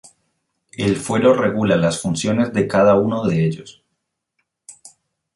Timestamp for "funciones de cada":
2.01-2.95